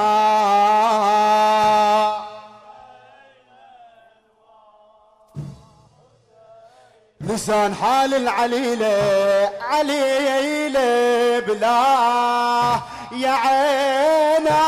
[7.21, 12.81] لسان حال العليلة عليلة بلا
[13.13, 14.61] يا عينا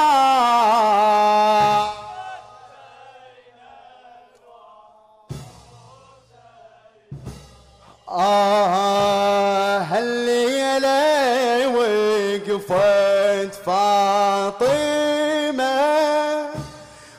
[8.42, 14.83] آه هالليلة وقفت فاطمة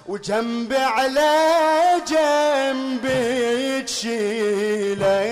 [0.08, 1.32] وجنب على
[2.08, 5.24] جنبي تشيله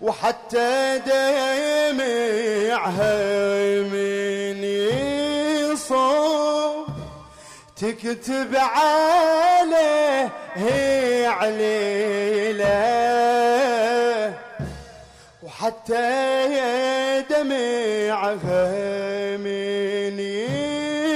[0.00, 0.98] وحتى
[2.74, 4.64] دمعها من
[5.70, 6.86] يصوم
[7.76, 10.28] تكتب عليه
[11.28, 12.74] عليله
[15.42, 18.66] وحتى دمعها
[19.36, 20.20] من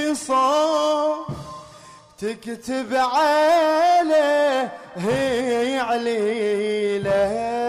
[0.05, 1.25] يصوم
[2.17, 4.71] تكتب عليه
[5.81, 7.59] عليله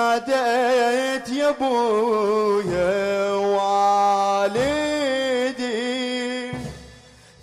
[0.00, 4.72] ناديت يا أبويا والدي.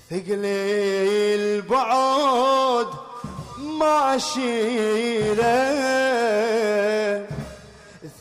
[0.09, 0.43] ثقل
[1.39, 2.87] البعد
[3.59, 5.57] ما شيله.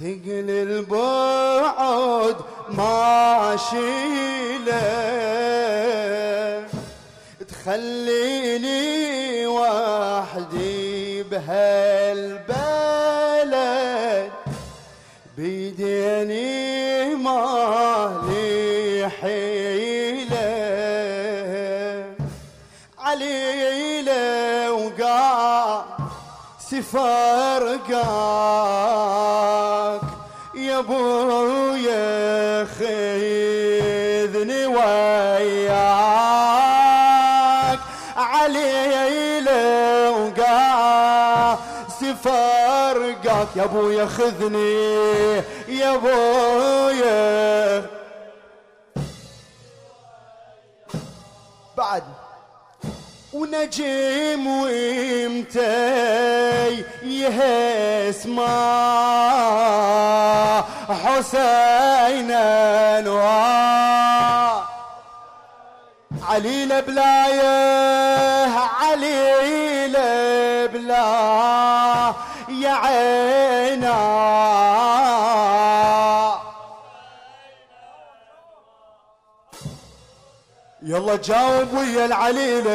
[0.00, 2.36] ثقل البعد
[2.68, 4.86] ما شيله.
[7.48, 8.86] تخليني
[9.46, 12.65] وحدي بهالبلد.
[19.20, 20.36] حيلة
[22.98, 25.82] عليلة وقع
[26.70, 28.06] سفرقاك.
[30.54, 35.78] يا أبويا خذني وياك.
[38.16, 41.56] عليلة وقع
[42.00, 43.48] سفرقاك.
[43.56, 45.36] يا أبويا خذني
[45.68, 47.35] يا أبويا
[51.96, 52.02] بعد.
[53.32, 55.66] ونجم وامتى
[57.02, 58.56] يهس ما
[61.04, 62.30] حسين
[63.00, 63.86] انوار
[66.28, 68.48] علي لبلايه
[68.80, 71.06] علي لبلا
[72.48, 73.96] يا عينا
[81.06, 82.70] يلا جاوب ويا العليلة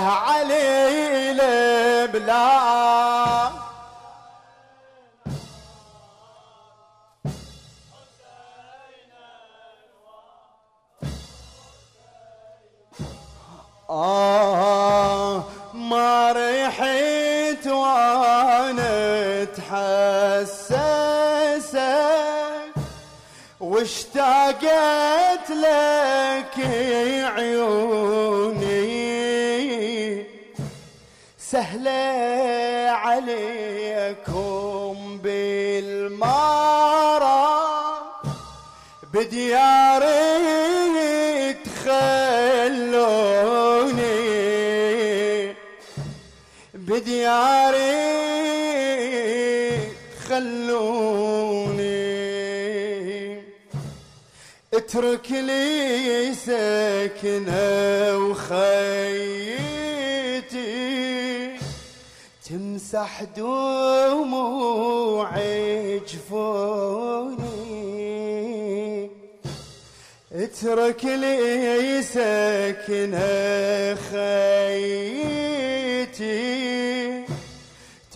[0.00, 1.46] عليلة
[2.06, 2.46] بلا.
[13.90, 14.25] آه.
[23.76, 26.54] واشتاقت لك
[27.36, 28.76] عيوني.
[31.38, 34.48] سهلة عليكم
[35.22, 36.16] بالمارة
[39.12, 40.06] بدياري
[41.52, 42.16] تخلوني.
[46.74, 48.05] بدياري
[54.86, 57.58] اترك لي سكنة
[58.18, 58.66] وخيتي.
[62.48, 64.38] تمسح دموعي
[65.98, 67.46] جفوني.
[70.32, 73.26] اترك لي سكنة
[73.94, 75.46] خيتي.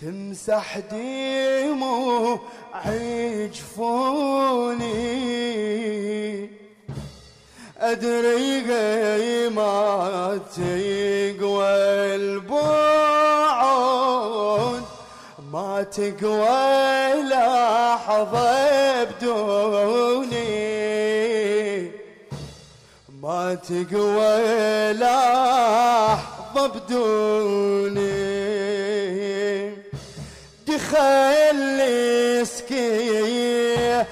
[0.01, 2.39] تمسح دموع
[2.73, 3.71] عجفوني
[7.81, 11.65] أدري ما تقوى
[12.15, 13.61] البعد
[15.51, 20.41] ما تقوى لحظة بدوني.
[23.21, 28.11] ما تقوى لحظة بدوني.
[30.67, 31.79] دخل
[32.47, 34.05] سكينة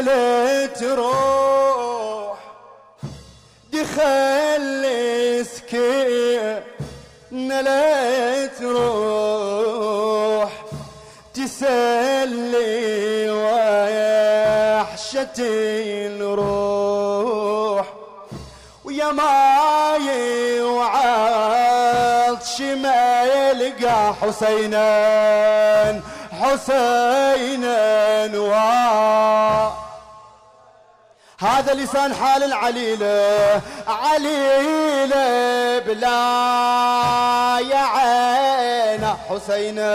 [0.00, 0.66] لا
[3.94, 6.62] دخل سكينة
[7.60, 10.50] لا تروح
[11.34, 15.38] تسلي وحشة
[16.10, 17.86] الروح.
[18.84, 26.00] ويا ماي وعطش ما يلقى حسينا
[26.40, 27.84] حسينا
[31.44, 36.08] هذا لسان حال العليلة عليلة بلا
[37.60, 39.94] يا عين حسينا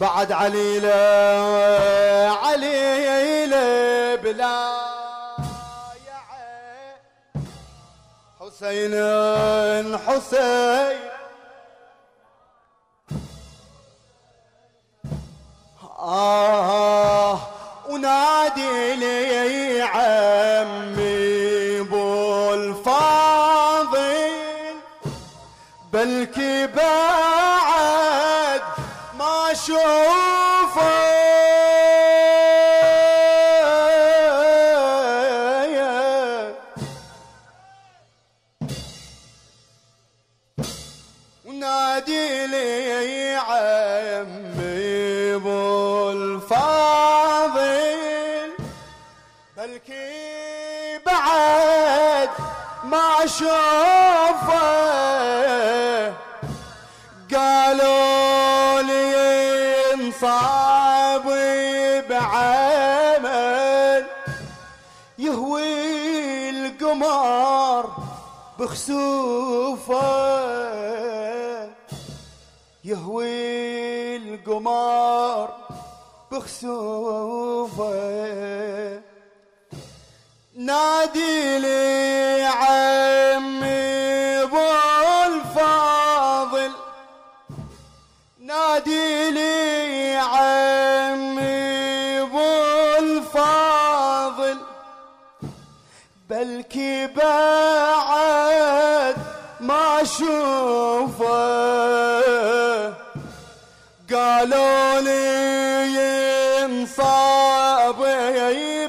[0.00, 0.94] بعد عليلة
[2.44, 3.66] عليلة
[4.16, 4.68] بلا
[6.06, 7.44] يا عين
[8.40, 11.07] حسين حسين
[15.98, 17.38] آه
[17.88, 23.98] ونادي لي عمي بو الفاضل
[25.92, 27.37] بلكي بعد
[52.90, 54.68] ما اشوفه
[57.34, 59.14] قالوا لي
[59.94, 61.26] انصاب
[62.08, 64.04] بعمل.
[65.18, 67.84] يهوي القمر
[68.58, 70.08] بخسوفه.
[72.84, 75.48] يهوي القمر
[76.32, 77.88] بخسوفه.
[80.54, 81.97] نادي لي
[97.28, 99.16] بعد
[99.60, 101.28] ما اشوفه
[104.14, 105.98] قالوا لي
[106.64, 108.00] انصاب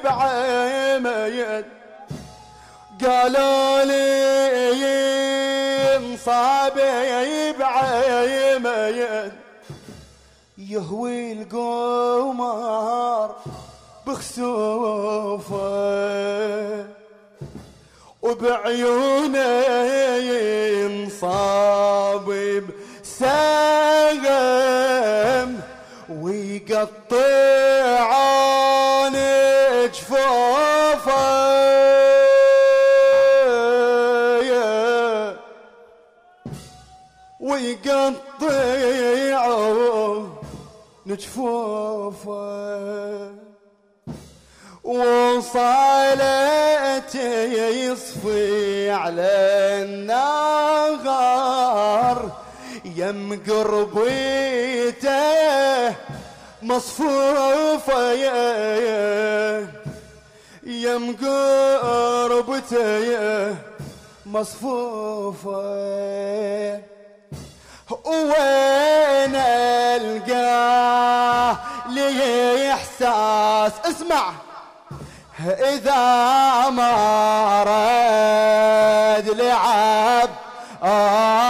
[0.04, 1.66] بعميد
[3.06, 4.10] قالوا لي
[5.96, 6.78] انصاب
[7.60, 8.64] بعميد
[10.58, 13.30] يهوي القمر
[14.08, 15.60] بخسوفه.
[18.30, 19.66] وبعيونه
[20.80, 22.28] ينصاب
[23.04, 24.30] بسهم
[26.10, 27.10] ويقطعون
[29.94, 31.40] جفوفه
[39.40, 40.36] ويقطعون
[41.08, 42.50] جفوفه
[44.84, 46.79] وصالت
[47.16, 49.30] يصفي على
[49.84, 51.30] النهار
[52.86, 55.10] يم قربيته
[56.62, 58.14] مصفوفة
[60.64, 61.16] يم
[64.26, 65.50] مصفوفة.
[68.06, 69.36] وين
[69.96, 71.58] ألقاه
[71.90, 74.49] لي إحساس؟ اسمع.
[75.48, 80.30] إذا ما رد لعب
[80.84, 81.49] آه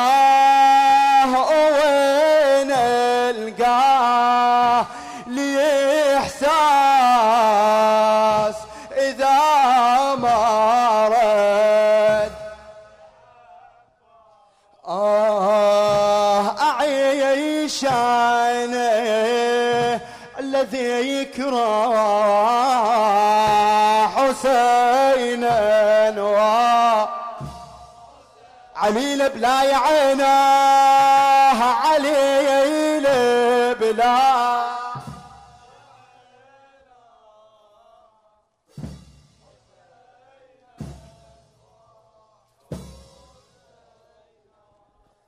[28.79, 30.25] عليل بلا عينه
[31.63, 33.03] عليل
[33.75, 34.59] بلا.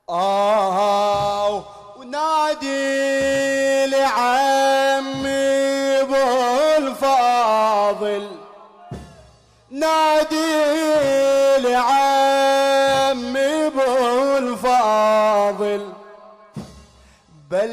[0.08, 0.81] آه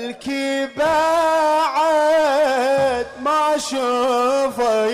[0.09, 1.85] بلكي بعد
[3.21, 4.89] ما شوفه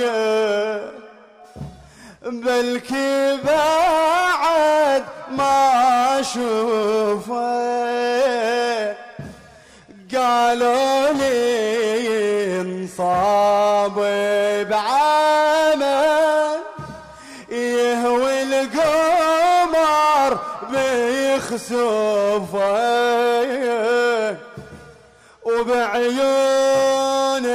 [2.22, 7.66] بلكي بعد ما اشوفه
[10.16, 13.96] قالوا لي انصاب
[14.70, 15.86] بعمل
[17.52, 20.32] يهوي القمر
[20.72, 22.26] بيخسفه.
[25.96, 27.46] وبعيون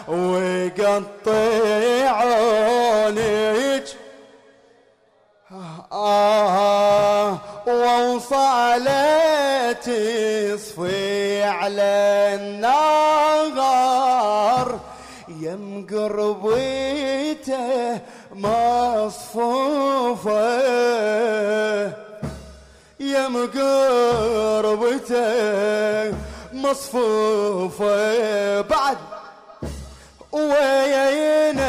[0.08, 1.56] ويقطعون
[5.92, 6.45] آه.
[9.86, 11.94] تصفي على
[12.40, 13.58] النار
[15.42, 17.68] يم قربيته
[18.34, 20.36] مصفوفة.
[23.00, 25.24] يم قربته
[26.54, 28.62] مصفوفة.
[28.62, 28.98] بعد
[30.32, 31.60] وين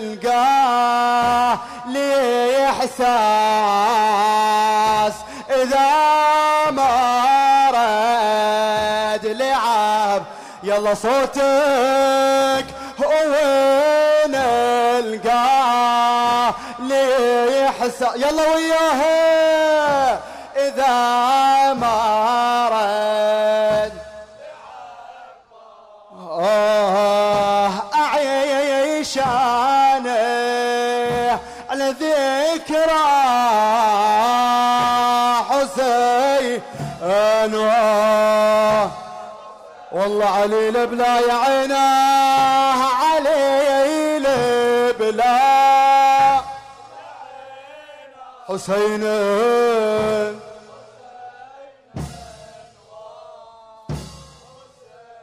[0.00, 1.58] القاه
[1.88, 2.68] لي
[10.86, 12.66] يلا صوتك
[12.98, 14.34] وين
[15.04, 20.20] القاه لي احساس يلا وياها
[20.56, 20.94] إذا
[21.72, 22.45] ما
[40.46, 44.22] علي بلا يا عيناه علي
[44.98, 46.40] بلا.
[48.48, 49.04] حسين.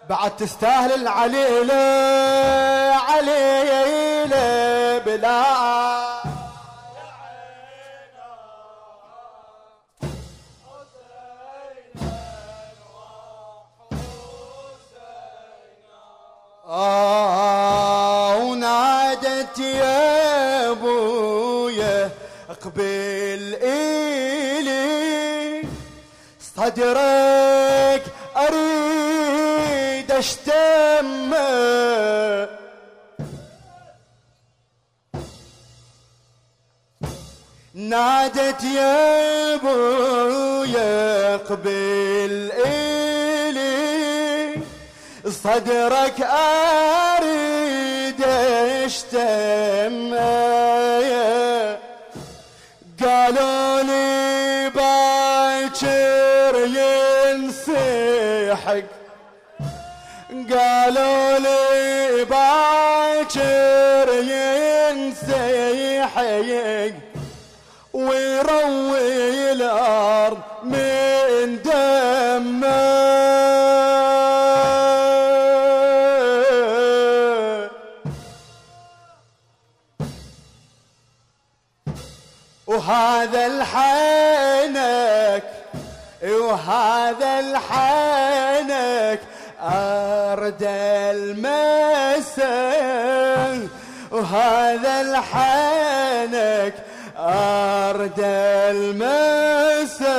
[0.10, 1.74] بعد تستاهل العليلة
[3.10, 4.44] عليلة
[5.06, 6.03] بلا.
[26.63, 28.03] صدرك
[28.38, 31.34] أريد أشتم.
[37.74, 44.55] نادت يا أبويا اقبل إلي.
[45.43, 46.22] صدرك
[47.12, 48.22] أريد
[48.86, 50.15] أشتم.
[53.03, 56.33] قالوا لي باكر
[56.80, 58.24] ينسحق
[60.52, 64.10] قالوا لي باكر
[64.94, 66.14] ينسحق
[67.94, 72.94] ويروي الأرض من دمه.
[82.68, 85.12] وهذا الحنك
[86.54, 89.20] وهذا الحنك
[89.64, 90.64] أرد
[91.16, 92.58] المسا
[94.12, 96.74] وهذا الحنك
[97.18, 98.20] أرد
[98.70, 100.14] المسا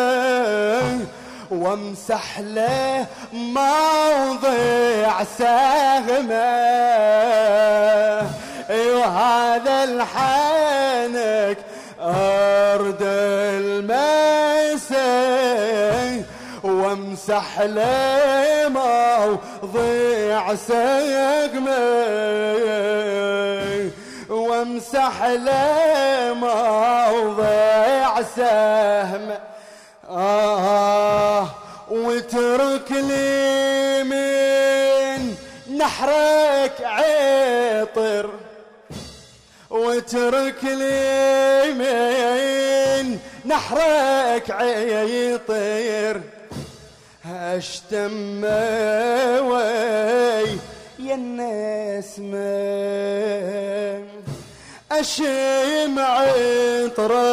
[1.50, 6.74] وامسح له موضع سهمه.
[8.70, 11.58] وهذا الحنك
[12.00, 12.63] أرد
[17.28, 21.78] وامسح له موضع سقمه
[24.28, 29.36] وامسح له موضع سهم
[30.10, 31.48] آه
[31.90, 35.34] واترك لي من
[35.76, 38.30] نحرك عطر.
[39.70, 46.33] واترك لي من نحرك عيطير
[47.44, 48.44] أشتم
[49.50, 50.58] وي
[50.98, 52.54] يا الناس ما
[54.92, 57.32] أشم عطرك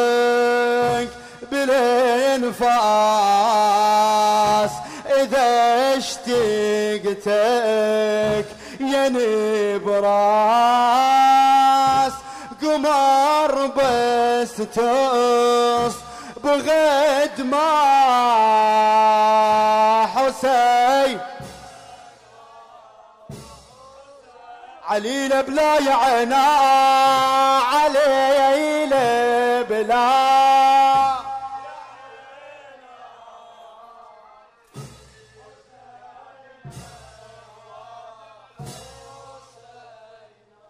[1.51, 2.71] بالانفاس
[5.21, 5.49] إذا
[5.97, 7.27] اشتقتك
[8.79, 10.51] يا نبراس.
[12.61, 15.95] قمر بس تص
[16.43, 17.71] بغد ما
[20.41, 21.19] حسين
[24.87, 26.45] عليل بلا يعنا
[27.73, 28.89] عليل
[29.63, 30.31] بلا.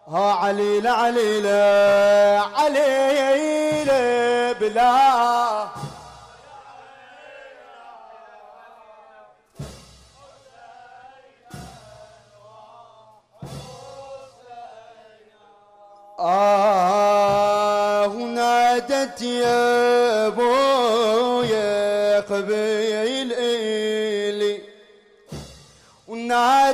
[0.08, 1.46] ها عليل عليل
[2.56, 3.90] عليل
[4.60, 5.51] بلا.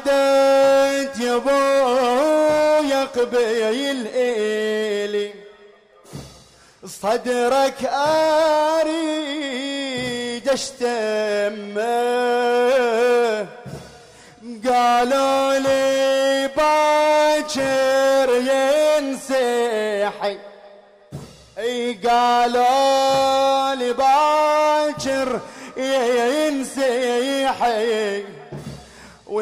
[0.07, 5.33] ونادت يا بويا قبيل إلي.
[6.87, 7.85] صدرك
[8.81, 9.69] أريد
[10.49, 11.79] اشتمه
[14.69, 18.29] قالوا لي باكر
[18.99, 20.37] ينسحي.
[21.59, 25.41] أي قالوا لي باكر
[25.77, 27.19] ينسحي.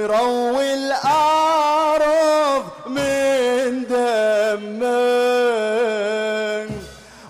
[0.07, 4.87] ويروي الأرض من دمه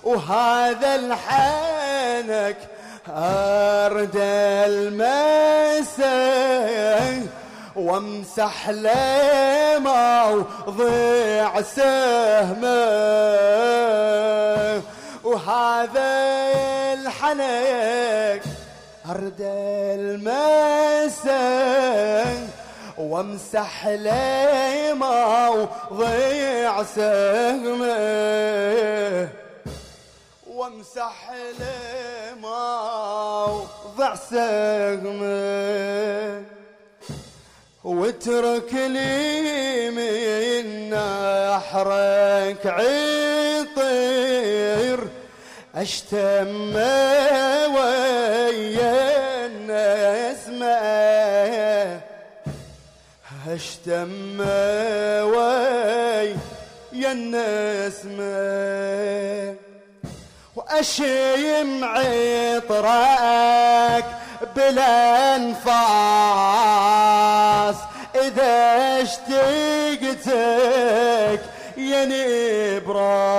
[0.04, 2.56] وهذا الحنك
[3.08, 4.16] أرد
[4.66, 6.16] المسا
[7.76, 12.86] وامسح له موضع سهمه.
[15.24, 16.10] وهذا
[16.92, 18.42] الحنك
[19.10, 19.40] أرد
[19.98, 21.46] المسا
[22.98, 27.96] وامسح له موضع سهمه.
[30.46, 31.30] وامسح
[31.60, 35.76] له موضع سهمه.
[37.84, 42.66] واترك لي من نحرك
[43.76, 44.16] عطير
[45.74, 46.74] أشتم
[47.74, 49.25] ويا
[53.56, 54.40] أشتم
[55.32, 58.26] ويا النسمه
[60.56, 62.84] واشم عطرك
[64.56, 65.76] بلا انفاس.
[68.14, 68.56] إذا
[69.02, 70.36] اشتقتك
[71.76, 72.04] يا
[72.84, 73.36] نبراس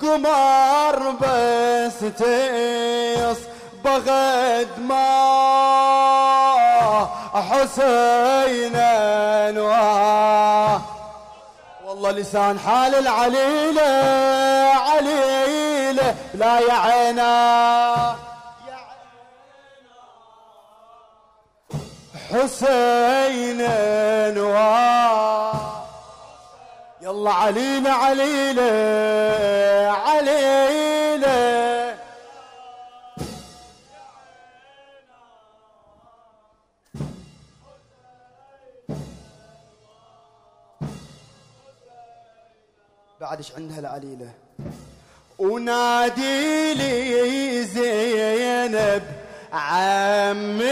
[0.00, 3.40] قمر بس تيص
[3.84, 5.97] بغد ما
[7.42, 8.76] حسين
[9.56, 10.80] انواه
[11.84, 13.82] والله لسان حال العليلة
[14.90, 18.16] عليلة لا يا عينا.
[22.32, 23.60] حسين
[24.30, 25.54] انوار
[27.02, 28.70] يلا علينا علينا
[30.06, 30.87] علينا
[43.20, 44.30] بعد إيش عندها العليله
[45.38, 49.02] ونادي لي زينب
[49.52, 50.68] عمتي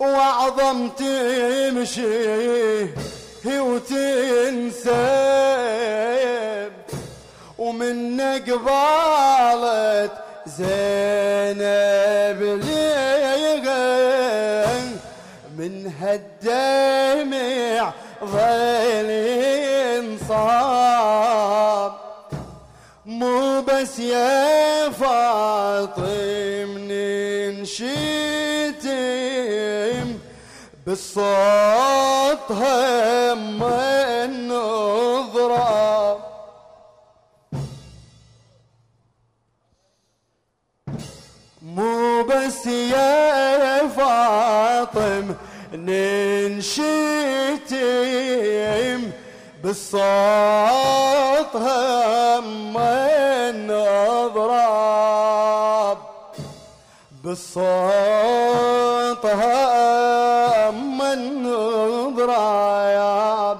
[0.00, 2.84] واعظم تمشي
[3.46, 5.06] وتنسى
[7.58, 10.12] ومن قبالت
[10.46, 11.85] زينب.
[16.16, 17.92] من هالدمع
[18.24, 19.10] ظل
[20.60, 21.92] انصاب
[23.06, 27.86] مو بس يا فاطم ننشتم
[30.86, 33.62] بالصوت هم
[34.24, 35.56] النظرة.
[41.62, 43.45] مو بس يا
[45.76, 46.86] ننشتم
[49.62, 52.78] بالصوت هم
[53.58, 54.66] النظرة
[57.24, 61.02] بالصوت هم
[62.90, 63.56] يا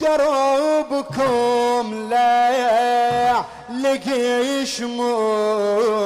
[0.00, 3.36] بدربكم لا
[3.82, 6.05] لقي شموع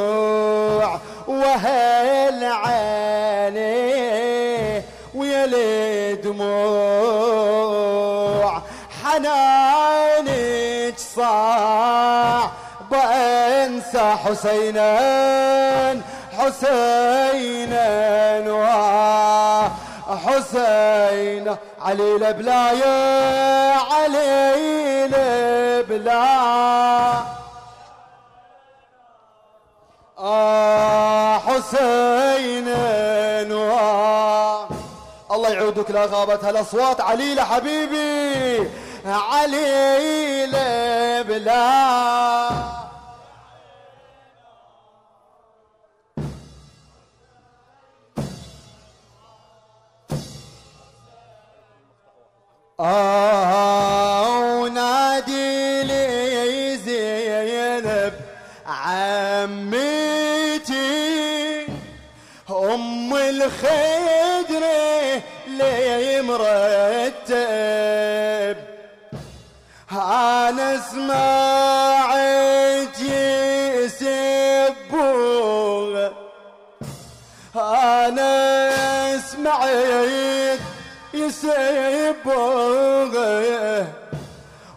[12.90, 12.94] صعب
[13.64, 14.98] أنسى حسينا
[16.38, 17.90] حسينا
[20.26, 26.24] حسين علي البلا يا علي البلا
[30.18, 32.68] آه حسين
[35.31, 38.70] الله يعودك لا غابت هالاصوات علي حبيبي
[39.07, 41.70] علي البلا
[52.81, 58.12] آه ونادي لي زينب
[58.66, 59.90] عمتي.
[62.51, 64.64] أم الخدر
[65.47, 67.40] لي مرتب
[69.93, 72.21] أنا سمعت
[74.81, 76.12] يسبوه
[77.57, 80.61] أنا سمعت
[82.21, 83.27] يسبوغه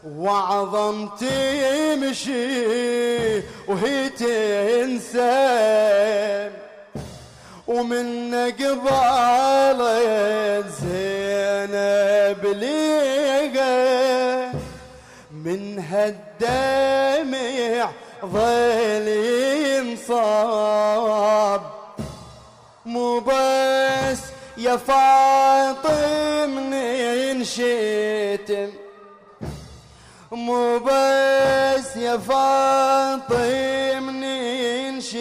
[0.05, 2.53] وعظم تمشي
[3.67, 5.33] وهي تنسى.
[7.67, 9.85] ومن قبالت
[10.81, 13.83] زينب ليقى
[15.31, 17.11] من هالدمع
[18.25, 19.07] ظل
[19.97, 21.61] ينصاب.
[22.85, 24.19] مو بس
[24.57, 26.12] يا فاطم
[27.43, 28.69] ننشتم
[30.31, 35.17] مو بس يا فاطم ننشتم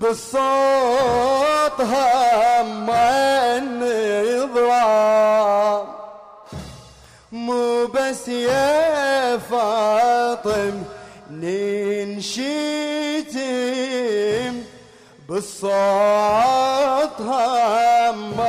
[0.00, 2.90] بالصوت هم
[4.20, 5.06] النظام
[7.32, 10.82] مو بس يا فاطم
[11.30, 12.48] ننشتم
[15.28, 18.40] بالصوت هم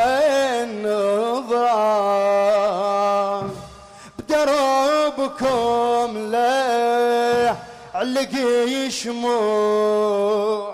[8.19, 10.73] علقي شموع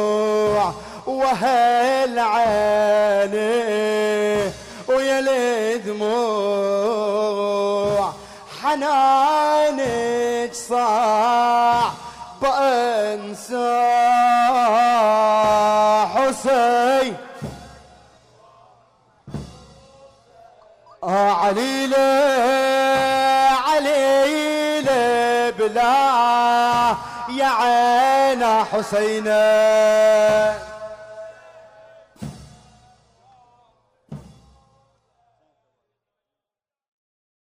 [1.06, 3.58] وهل عيني
[4.88, 5.20] ويا
[5.76, 7.18] الدموع
[8.62, 14.17] حنانك صعب انسى
[27.48, 30.67] بلا يا عين حسينا.